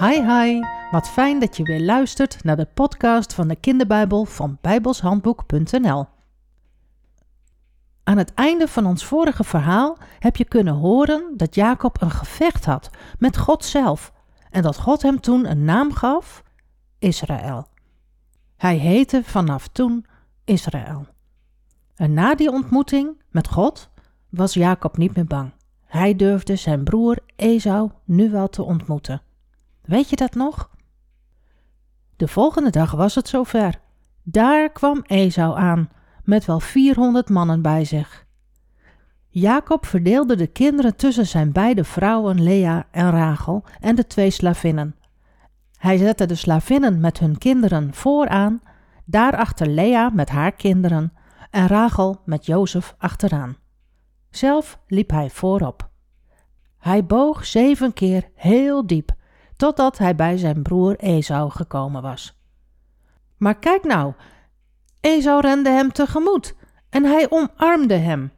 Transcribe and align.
Hi 0.00 0.22
hi, 0.22 0.60
wat 0.90 1.08
fijn 1.08 1.38
dat 1.38 1.56
je 1.56 1.62
weer 1.62 1.80
luistert 1.80 2.44
naar 2.44 2.56
de 2.56 2.68
podcast 2.74 3.34
van 3.34 3.48
de 3.48 3.56
kinderbijbel 3.56 4.24
van 4.24 4.58
bijbelshandboek.nl. 4.60 6.06
Aan 8.04 8.18
het 8.18 8.34
einde 8.34 8.68
van 8.68 8.86
ons 8.86 9.04
vorige 9.04 9.44
verhaal 9.44 9.98
heb 10.18 10.36
je 10.36 10.44
kunnen 10.44 10.74
horen 10.74 11.32
dat 11.36 11.54
Jacob 11.54 12.02
een 12.02 12.10
gevecht 12.10 12.64
had 12.64 12.90
met 13.18 13.36
God 13.36 13.64
zelf 13.64 14.12
en 14.50 14.62
dat 14.62 14.78
God 14.78 15.02
hem 15.02 15.20
toen 15.20 15.50
een 15.50 15.64
naam 15.64 15.92
gaf, 15.92 16.42
Israël. 16.98 17.66
Hij 18.56 18.76
heette 18.76 19.24
vanaf 19.24 19.68
toen 19.68 20.06
Israël. 20.44 21.06
En 21.94 22.12
na 22.12 22.34
die 22.34 22.50
ontmoeting 22.50 23.22
met 23.30 23.48
God 23.48 23.90
was 24.28 24.54
Jacob 24.54 24.96
niet 24.96 25.16
meer 25.16 25.26
bang. 25.26 25.52
Hij 25.84 26.16
durfde 26.16 26.56
zijn 26.56 26.84
broer 26.84 27.18
Esau 27.36 27.90
nu 28.04 28.30
wel 28.30 28.48
te 28.48 28.62
ontmoeten. 28.62 29.22
Weet 29.88 30.10
je 30.10 30.16
dat 30.16 30.34
nog? 30.34 30.70
De 32.16 32.28
volgende 32.28 32.70
dag 32.70 32.90
was 32.90 33.14
het 33.14 33.28
zover. 33.28 33.80
Daar 34.22 34.72
kwam 34.72 35.02
Esau 35.06 35.58
aan, 35.58 35.90
met 36.24 36.44
wel 36.44 36.60
400 36.60 37.28
mannen 37.28 37.62
bij 37.62 37.84
zich. 37.84 38.26
Jacob 39.28 39.86
verdeelde 39.86 40.36
de 40.36 40.46
kinderen 40.46 40.96
tussen 40.96 41.26
zijn 41.26 41.52
beide 41.52 41.84
vrouwen 41.84 42.42
Lea 42.42 42.86
en 42.90 43.10
Rachel 43.10 43.64
en 43.80 43.94
de 43.94 44.06
twee 44.06 44.30
slavinnen. 44.30 44.96
Hij 45.78 45.96
zette 45.96 46.26
de 46.26 46.34
slavinnen 46.34 47.00
met 47.00 47.18
hun 47.18 47.38
kinderen 47.38 47.94
vooraan, 47.94 48.62
daarachter 49.04 49.66
Lea 49.66 50.10
met 50.10 50.28
haar 50.28 50.52
kinderen 50.52 51.12
en 51.50 51.66
Rachel 51.66 52.20
met 52.24 52.46
Jozef 52.46 52.94
achteraan. 52.98 53.56
Zelf 54.30 54.78
liep 54.86 55.10
hij 55.10 55.30
voorop. 55.30 55.88
Hij 56.78 57.04
boog 57.04 57.46
zeven 57.46 57.92
keer 57.92 58.28
heel 58.34 58.86
diep, 58.86 59.16
totdat 59.58 59.98
hij 59.98 60.14
bij 60.14 60.36
zijn 60.36 60.62
broer 60.62 60.96
Esau 60.96 61.50
gekomen 61.50 62.02
was. 62.02 62.40
Maar 63.36 63.58
kijk 63.58 63.84
nou, 63.84 64.14
Esau 65.00 65.40
rende 65.40 65.70
hem 65.70 65.92
tegemoet 65.92 66.56
en 66.90 67.04
hij 67.04 67.26
omarmde 67.30 67.94
hem. 67.94 68.32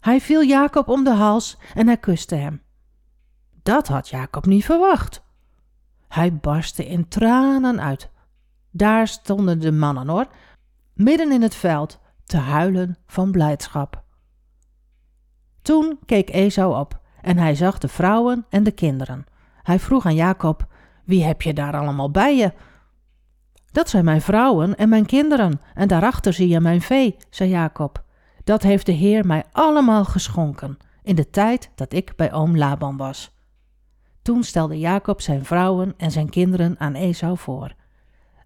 Hij 0.00 0.20
viel 0.20 0.42
Jacob 0.42 0.88
om 0.88 1.04
de 1.04 1.14
hals 1.14 1.58
en 1.74 1.86
hij 1.86 1.96
kuste 1.96 2.34
hem. 2.34 2.62
Dat 3.62 3.88
had 3.88 4.08
Jacob 4.08 4.46
niet 4.46 4.64
verwacht. 4.64 5.22
Hij 6.08 6.34
barstte 6.36 6.86
in 6.86 7.08
tranen 7.08 7.80
uit. 7.80 8.10
Daar 8.70 9.08
stonden 9.08 9.60
de 9.60 9.72
mannen 9.72 10.08
hoor, 10.08 10.26
midden 10.94 11.32
in 11.32 11.42
het 11.42 11.54
veld, 11.54 11.98
te 12.24 12.36
huilen 12.36 12.96
van 13.06 13.30
blijdschap. 13.30 14.02
Toen 15.62 15.98
keek 16.06 16.30
Esau 16.30 16.78
op 16.78 17.00
en 17.22 17.38
hij 17.38 17.54
zag 17.54 17.78
de 17.78 17.88
vrouwen 17.88 18.46
en 18.48 18.62
de 18.62 18.72
kinderen. 18.72 19.26
Hij 19.68 19.78
vroeg 19.78 20.06
aan 20.06 20.14
Jacob: 20.14 20.66
Wie 21.04 21.24
heb 21.24 21.42
je 21.42 21.54
daar 21.54 21.76
allemaal 21.76 22.10
bij 22.10 22.36
je? 22.36 22.52
Dat 23.72 23.88
zijn 23.88 24.04
mijn 24.04 24.20
vrouwen 24.20 24.76
en 24.76 24.88
mijn 24.88 25.06
kinderen, 25.06 25.60
en 25.74 25.88
daarachter 25.88 26.32
zie 26.32 26.48
je 26.48 26.60
mijn 26.60 26.80
vee, 26.80 27.16
zei 27.30 27.50
Jacob. 27.50 28.04
Dat 28.44 28.62
heeft 28.62 28.86
de 28.86 28.92
Heer 28.92 29.26
mij 29.26 29.44
allemaal 29.52 30.04
geschonken, 30.04 30.78
in 31.02 31.14
de 31.14 31.30
tijd 31.30 31.70
dat 31.74 31.92
ik 31.92 32.12
bij 32.16 32.32
oom 32.32 32.56
Laban 32.56 32.96
was. 32.96 33.30
Toen 34.22 34.42
stelde 34.42 34.78
Jacob 34.78 35.20
zijn 35.20 35.44
vrouwen 35.44 35.94
en 35.96 36.10
zijn 36.10 36.28
kinderen 36.28 36.74
aan 36.78 36.94
Esau 36.94 37.38
voor. 37.38 37.74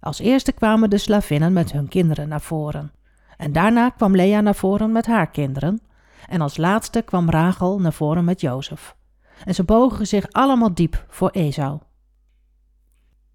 Als 0.00 0.18
eerste 0.18 0.52
kwamen 0.52 0.90
de 0.90 0.98
slavinnen 0.98 1.52
met 1.52 1.72
hun 1.72 1.88
kinderen 1.88 2.28
naar 2.28 2.40
voren. 2.40 2.92
En 3.36 3.52
daarna 3.52 3.90
kwam 3.90 4.16
Lea 4.16 4.40
naar 4.40 4.54
voren 4.54 4.92
met 4.92 5.06
haar 5.06 5.30
kinderen. 5.30 5.80
En 6.28 6.40
als 6.40 6.56
laatste 6.56 7.02
kwam 7.02 7.30
Rachel 7.30 7.80
naar 7.80 7.92
voren 7.92 8.24
met 8.24 8.40
Jozef. 8.40 8.96
En 9.44 9.54
ze 9.54 9.64
bogen 9.64 10.06
zich 10.06 10.32
allemaal 10.32 10.74
diep 10.74 11.04
voor 11.08 11.30
Esau. 11.30 11.78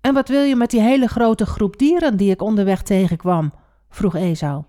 En 0.02 0.14
wat 0.14 0.28
wil 0.28 0.42
je 0.42 0.56
met 0.56 0.70
die 0.70 0.82
hele 0.82 1.08
grote 1.08 1.46
groep 1.46 1.78
dieren 1.78 2.18
die 2.18 2.32
ik 2.32 2.42
onderweg 2.42 2.82
tegenkwam? 2.82 3.52
vroeg 3.90 4.16
Esau. 4.16 4.64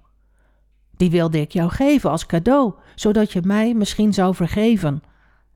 Die 0.97 1.11
wilde 1.11 1.41
ik 1.41 1.53
jou 1.53 1.71
geven 1.71 2.11
als 2.11 2.27
cadeau, 2.27 2.75
zodat 2.95 3.33
je 3.33 3.43
mij 3.45 3.75
misschien 3.75 4.15
zou 4.15 4.35
vergeven. 4.35 5.03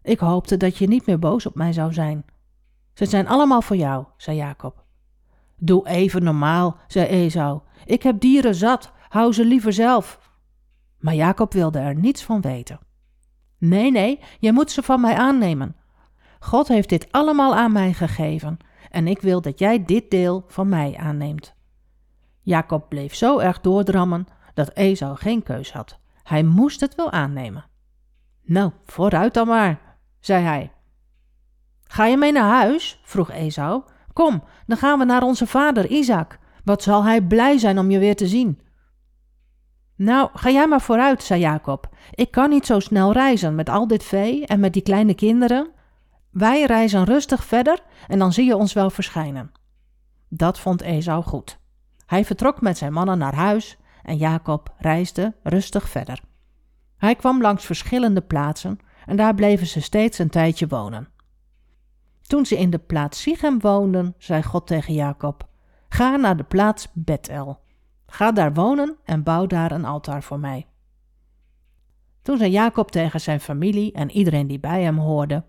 Ik 0.02 0.18
hoopte 0.18 0.56
dat 0.56 0.76
je 0.76 0.88
niet 0.88 1.06
meer 1.06 1.18
boos 1.18 1.46
op 1.46 1.54
mij 1.54 1.72
zou 1.72 1.92
zijn. 1.92 2.24
Ze 2.94 3.04
zijn 3.04 3.28
allemaal 3.28 3.62
voor 3.62 3.76
jou, 3.76 4.04
zei 4.16 4.36
Jacob. 4.36 4.84
Doe 5.56 5.88
even 5.88 6.22
normaal, 6.22 6.76
zei 6.86 7.06
Esau. 7.06 7.60
Ik 7.84 8.02
heb 8.02 8.20
dieren 8.20 8.54
zat, 8.54 8.92
hou 9.08 9.32
ze 9.32 9.44
liever 9.44 9.72
zelf. 9.72 10.30
Maar 10.98 11.14
Jacob 11.14 11.52
wilde 11.52 11.78
er 11.78 11.94
niets 11.94 12.24
van 12.24 12.40
weten. 12.40 12.78
Nee, 13.64 13.90
nee, 13.90 14.20
je 14.38 14.52
moet 14.52 14.70
ze 14.70 14.82
van 14.82 15.00
mij 15.00 15.14
aannemen. 15.14 15.76
God 16.40 16.68
heeft 16.68 16.88
dit 16.88 17.12
allemaal 17.12 17.54
aan 17.54 17.72
mij 17.72 17.92
gegeven 17.92 18.58
en 18.90 19.06
ik 19.06 19.20
wil 19.20 19.40
dat 19.40 19.58
jij 19.58 19.84
dit 19.84 20.10
deel 20.10 20.44
van 20.46 20.68
mij 20.68 20.96
aanneemt. 20.96 21.54
Jacob 22.40 22.88
bleef 22.88 23.14
zo 23.14 23.38
erg 23.38 23.60
doordrammen 23.60 24.26
dat 24.54 24.68
Esau 24.68 25.16
geen 25.16 25.42
keus 25.42 25.72
had. 25.72 25.98
Hij 26.22 26.42
moest 26.42 26.80
het 26.80 26.94
wel 26.94 27.10
aannemen. 27.10 27.64
Nou, 28.42 28.70
vooruit 28.84 29.34
dan 29.34 29.46
maar, 29.46 29.98
zei 30.20 30.44
hij. 30.44 30.72
Ga 31.84 32.06
je 32.06 32.16
mee 32.16 32.32
naar 32.32 32.50
huis? 32.50 33.00
vroeg 33.04 33.30
Esau. 33.30 33.82
Kom, 34.12 34.42
dan 34.66 34.76
gaan 34.76 34.98
we 34.98 35.04
naar 35.04 35.22
onze 35.22 35.46
vader 35.46 35.86
Isaac. 35.86 36.38
Wat 36.64 36.82
zal 36.82 37.04
hij 37.04 37.20
blij 37.20 37.58
zijn 37.58 37.78
om 37.78 37.90
je 37.90 37.98
weer 37.98 38.16
te 38.16 38.26
zien. 38.26 38.60
Nou, 40.02 40.30
ga 40.32 40.50
jij 40.50 40.66
maar 40.66 40.80
vooruit, 40.80 41.22
zei 41.22 41.40
Jacob. 41.40 41.88
Ik 42.14 42.30
kan 42.30 42.50
niet 42.50 42.66
zo 42.66 42.80
snel 42.80 43.12
reizen 43.12 43.54
met 43.54 43.68
al 43.68 43.86
dit 43.86 44.04
vee 44.04 44.46
en 44.46 44.60
met 44.60 44.72
die 44.72 44.82
kleine 44.82 45.14
kinderen. 45.14 45.70
Wij 46.30 46.64
reizen 46.64 47.04
rustig 47.04 47.44
verder 47.44 47.78
en 48.08 48.18
dan 48.18 48.32
zie 48.32 48.44
je 48.44 48.56
ons 48.56 48.72
wel 48.72 48.90
verschijnen. 48.90 49.52
Dat 50.28 50.60
vond 50.60 50.80
Esau 50.80 51.22
goed. 51.22 51.58
Hij 52.06 52.24
vertrok 52.24 52.60
met 52.60 52.78
zijn 52.78 52.92
mannen 52.92 53.18
naar 53.18 53.34
huis 53.34 53.78
en 54.02 54.16
Jacob 54.16 54.74
reisde 54.78 55.34
rustig 55.42 55.88
verder. 55.88 56.20
Hij 56.96 57.14
kwam 57.14 57.40
langs 57.40 57.64
verschillende 57.64 58.20
plaatsen 58.20 58.78
en 59.06 59.16
daar 59.16 59.34
bleven 59.34 59.66
ze 59.66 59.80
steeds 59.80 60.18
een 60.18 60.30
tijdje 60.30 60.66
wonen. 60.66 61.08
Toen 62.22 62.46
ze 62.46 62.58
in 62.58 62.70
de 62.70 62.78
plaats 62.78 63.20
Sichem 63.22 63.60
woonden, 63.60 64.14
zei 64.18 64.42
God 64.42 64.66
tegen 64.66 64.94
Jacob: 64.94 65.48
Ga 65.88 66.16
naar 66.16 66.36
de 66.36 66.44
plaats 66.44 66.88
Bethel. 66.92 67.60
Ga 68.12 68.32
daar 68.32 68.52
wonen 68.52 68.96
en 69.04 69.22
bouw 69.22 69.46
daar 69.46 69.72
een 69.72 69.84
altaar 69.84 70.22
voor 70.22 70.38
mij. 70.38 70.66
Toen 72.22 72.36
zei 72.36 72.50
Jacob 72.50 72.90
tegen 72.90 73.20
zijn 73.20 73.40
familie 73.40 73.92
en 73.92 74.10
iedereen 74.10 74.46
die 74.46 74.60
bij 74.60 74.82
hem 74.82 74.98
hoorde: 74.98 75.44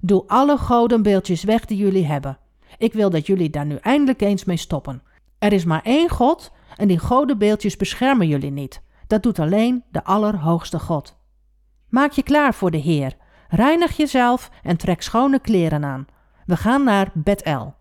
Doe 0.00 0.24
alle 0.26 0.58
godenbeeldjes 0.58 1.42
weg 1.42 1.64
die 1.64 1.76
jullie 1.76 2.06
hebben. 2.06 2.38
Ik 2.78 2.92
wil 2.92 3.10
dat 3.10 3.26
jullie 3.26 3.50
daar 3.50 3.66
nu 3.66 3.76
eindelijk 3.76 4.20
eens 4.20 4.44
mee 4.44 4.56
stoppen. 4.56 5.02
Er 5.38 5.52
is 5.52 5.64
maar 5.64 5.82
één 5.82 6.08
God 6.08 6.52
en 6.76 6.88
die 6.88 6.98
godenbeeldjes 6.98 7.76
beschermen 7.76 8.26
jullie 8.26 8.52
niet. 8.52 8.82
Dat 9.06 9.22
doet 9.22 9.38
alleen 9.38 9.84
de 9.90 10.04
Allerhoogste 10.04 10.78
God. 10.78 11.16
Maak 11.88 12.12
je 12.12 12.22
klaar 12.22 12.54
voor 12.54 12.70
de 12.70 12.78
Heer. 12.78 13.16
Reinig 13.48 13.96
jezelf 13.96 14.50
en 14.62 14.76
trek 14.76 15.02
schone 15.02 15.38
kleren 15.38 15.84
aan. 15.84 16.06
We 16.46 16.56
gaan 16.56 16.84
naar 16.84 17.10
Bethel. 17.14 17.74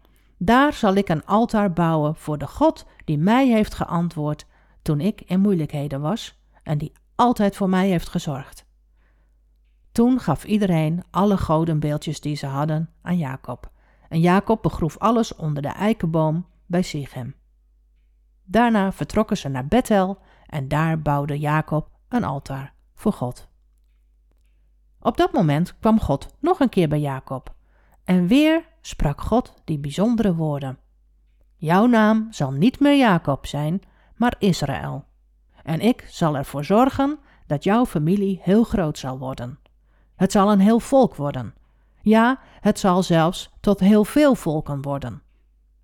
Daar 0.44 0.74
zal 0.74 0.94
ik 0.94 1.10
een 1.10 1.26
altaar 1.26 1.74
bouwen 1.74 2.16
voor 2.16 2.38
de 2.38 2.48
God 2.48 2.86
die 3.06 3.18
mij 3.18 3.48
heeft 3.48 3.74
geantwoord 3.74 4.46
toen 4.82 5.00
ik 5.00 5.22
in 5.22 5.40
moeilijkheden 5.40 6.02
was 6.02 6.42
en 6.64 6.78
die 6.78 6.92
altijd 7.16 7.56
voor 7.56 7.70
mij 7.70 7.88
heeft 7.88 8.10
gezorgd. 8.10 8.66
Toen 9.92 10.20
gaf 10.20 10.44
iedereen 10.44 11.04
alle 11.12 11.38
godenbeeldjes 11.38 12.22
die 12.22 12.36
ze 12.36 12.46
hadden 12.46 12.90
aan 13.02 13.18
Jacob. 13.18 13.72
En 14.10 14.20
Jacob 14.20 14.62
begroef 14.62 14.98
alles 14.98 15.36
onder 15.36 15.62
de 15.62 15.70
eikenboom 15.70 16.48
bij 16.66 16.82
Sichem. 16.82 17.36
Daarna 18.44 18.92
vertrokken 18.92 19.38
ze 19.38 19.50
naar 19.50 19.68
Bethel 19.68 20.18
en 20.46 20.68
daar 20.68 21.02
bouwde 21.02 21.40
Jacob 21.40 21.90
een 22.10 22.24
altaar 22.24 22.74
voor 22.94 23.14
God. 23.14 23.48
Op 25.00 25.18
dat 25.18 25.34
moment 25.34 25.80
kwam 25.80 26.00
God 26.00 26.36
nog 26.40 26.60
een 26.60 26.70
keer 26.70 26.88
bij 26.88 27.00
Jacob. 27.00 27.56
En 28.04 28.28
weer 28.28 28.70
sprak 28.82 29.22
God 29.22 29.54
die 29.66 29.80
bijzondere 29.80 30.36
woorden. 30.36 30.78
Jouw 31.56 31.86
naam 31.86 32.28
zal 32.30 32.52
niet 32.52 32.80
meer 32.80 32.98
Jacob 32.98 33.46
zijn, 33.46 33.82
maar 34.16 34.36
Israël. 34.40 35.06
En 35.64 35.80
ik 35.80 36.06
zal 36.10 36.38
ervoor 36.38 36.66
zorgen 36.66 37.20
dat 37.48 37.64
jouw 37.64 37.86
familie 37.86 38.40
heel 38.42 38.64
groot 38.64 38.98
zal 38.98 39.18
worden. 39.18 39.60
Het 40.16 40.32
zal 40.32 40.52
een 40.52 40.60
heel 40.60 40.80
volk 40.80 41.16
worden. 41.16 41.54
Ja, 42.02 42.40
het 42.60 42.80
zal 42.80 43.04
zelfs 43.04 43.50
tot 43.60 43.80
heel 43.80 44.06
veel 44.06 44.36
volken 44.36 44.82
worden. 44.82 45.22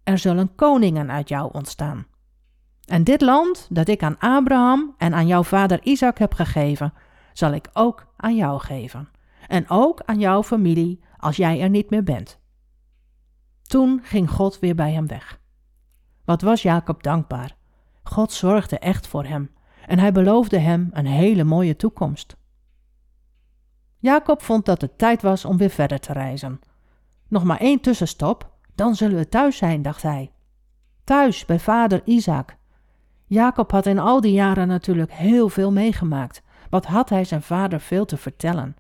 Er 0.03 0.17
zullen 0.17 0.55
koningen 0.55 1.11
uit 1.11 1.29
jou 1.29 1.49
ontstaan. 1.53 2.05
En 2.85 3.03
dit 3.03 3.21
land 3.21 3.67
dat 3.69 3.87
ik 3.87 4.03
aan 4.03 4.19
Abraham 4.19 4.93
en 4.97 5.13
aan 5.13 5.27
jouw 5.27 5.43
vader 5.43 5.83
Isaac 5.83 6.17
heb 6.17 6.33
gegeven, 6.33 6.93
zal 7.33 7.51
ik 7.51 7.69
ook 7.73 8.07
aan 8.15 8.35
jou 8.35 8.59
geven. 8.59 9.09
En 9.47 9.69
ook 9.69 10.01
aan 10.05 10.19
jouw 10.19 10.43
familie 10.43 10.99
als 11.17 11.35
jij 11.35 11.61
er 11.61 11.69
niet 11.69 11.89
meer 11.89 12.03
bent. 12.03 12.39
Toen 13.67 13.99
ging 14.03 14.29
God 14.29 14.59
weer 14.59 14.75
bij 14.75 14.91
hem 14.91 15.07
weg. 15.07 15.39
Wat 16.25 16.41
was 16.41 16.61
Jacob 16.61 17.03
dankbaar. 17.03 17.55
God 18.03 18.31
zorgde 18.31 18.79
echt 18.79 19.07
voor 19.07 19.25
hem 19.25 19.51
en 19.87 19.99
hij 19.99 20.11
beloofde 20.11 20.57
hem 20.57 20.89
een 20.91 21.05
hele 21.05 21.43
mooie 21.43 21.75
toekomst. 21.75 22.37
Jacob 23.99 24.41
vond 24.41 24.65
dat 24.65 24.81
het 24.81 24.97
tijd 24.97 25.21
was 25.21 25.45
om 25.45 25.57
weer 25.57 25.69
verder 25.69 25.99
te 25.99 26.13
reizen. 26.13 26.59
Nog 27.27 27.43
maar 27.43 27.59
één 27.59 27.79
tussenstop, 27.81 28.55
Dan 28.75 28.95
zullen 28.95 29.17
we 29.17 29.29
thuis 29.29 29.57
zijn, 29.57 29.81
dacht 29.81 30.01
hij. 30.01 30.31
Thuis 31.03 31.45
bij 31.45 31.59
vader 31.59 32.01
Isaac. 32.05 32.55
Jacob 33.25 33.71
had 33.71 33.85
in 33.85 33.99
al 33.99 34.21
die 34.21 34.31
jaren 34.31 34.67
natuurlijk 34.67 35.11
heel 35.11 35.49
veel 35.49 35.71
meegemaakt. 35.71 36.41
Wat 36.69 36.85
had 36.85 37.09
hij 37.09 37.23
zijn 37.23 37.41
vader 37.41 37.79
veel 37.79 38.05
te 38.05 38.17
vertellen. 38.17 38.75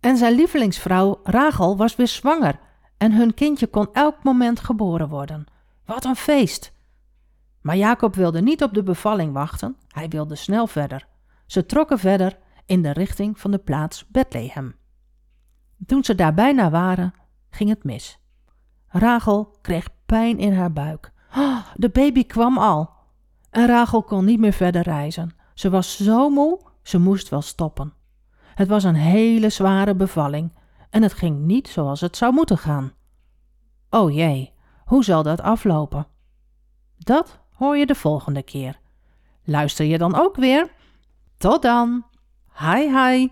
En 0.00 0.16
zijn 0.16 0.34
lievelingsvrouw 0.34 1.20
Rachel 1.22 1.76
was 1.76 1.96
weer 1.96 2.08
zwanger 2.08 2.58
en 2.98 3.12
hun 3.12 3.34
kindje 3.34 3.66
kon 3.66 3.88
elk 3.92 4.22
moment 4.22 4.60
geboren 4.60 5.08
worden. 5.08 5.46
Wat 5.84 6.04
een 6.04 6.16
feest! 6.16 6.72
Maar 7.60 7.76
Jacob 7.76 8.14
wilde 8.14 8.42
niet 8.42 8.62
op 8.62 8.74
de 8.74 8.82
bevalling 8.82 9.32
wachten, 9.32 9.76
hij 9.88 10.08
wilde 10.08 10.34
snel 10.34 10.66
verder. 10.66 11.06
Ze 11.46 11.66
trokken 11.66 11.98
verder 11.98 12.38
in 12.66 12.82
de 12.82 12.92
richting 12.92 13.40
van 13.40 13.50
de 13.50 13.58
plaats 13.58 14.06
Bethlehem. 14.08 14.76
Toen 15.86 16.04
ze 16.04 16.14
daar 16.14 16.34
bijna 16.34 16.70
waren, 16.70 17.14
ging 17.50 17.70
het 17.70 17.84
mis. 17.84 18.18
Rachel 18.88 19.56
kreeg 19.62 19.88
pijn 20.06 20.38
in 20.38 20.52
haar 20.52 20.72
buik. 20.72 21.12
Oh, 21.36 21.66
de 21.74 21.88
baby 21.88 22.26
kwam 22.26 22.58
al. 22.58 22.90
En 23.50 23.66
Rachel 23.66 24.02
kon 24.02 24.24
niet 24.24 24.38
meer 24.38 24.52
verder 24.52 24.82
reizen. 24.82 25.36
Ze 25.54 25.70
was 25.70 25.96
zo 25.96 26.30
moe, 26.30 26.60
ze 26.82 26.98
moest 26.98 27.28
wel 27.28 27.42
stoppen. 27.42 27.92
Het 28.54 28.68
was 28.68 28.84
een 28.84 28.94
hele 28.94 29.48
zware 29.48 29.94
bevalling 29.94 30.52
en 30.96 31.02
het 31.02 31.12
ging 31.12 31.38
niet 31.38 31.68
zoals 31.68 32.00
het 32.00 32.16
zou 32.16 32.32
moeten 32.32 32.58
gaan. 32.58 32.92
O 33.90 34.10
jee, 34.10 34.52
hoe 34.84 35.04
zal 35.04 35.22
dat 35.22 35.40
aflopen? 35.40 36.06
Dat 36.98 37.38
hoor 37.52 37.76
je 37.76 37.86
de 37.86 37.94
volgende 37.94 38.42
keer. 38.42 38.80
Luister 39.44 39.86
je 39.86 39.98
dan 39.98 40.14
ook 40.14 40.36
weer? 40.36 40.70
Tot 41.36 41.62
dan. 41.62 42.04
Hi 42.58 42.80
hi. 42.80 43.28